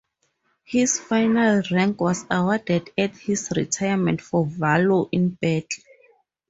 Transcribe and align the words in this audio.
His 0.63 0.99
final 0.99 1.61
rank 1.69 2.01
was 2.01 2.25
awarded 2.31 2.89
at 2.97 3.15
his 3.17 3.51
retirement 3.55 4.19
for 4.19 4.43
valor 4.47 5.05
in 5.11 5.29
battle. 5.29 5.83